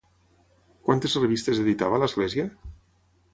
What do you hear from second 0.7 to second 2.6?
Quantes revistes editava l'Església?